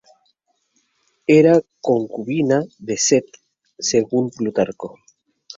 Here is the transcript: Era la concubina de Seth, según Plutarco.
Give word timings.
Era 1.33 1.53
la 1.57 1.61
concubina 1.79 2.63
de 2.79 2.97
Seth, 2.97 3.37
según 3.77 4.31
Plutarco. 4.31 4.97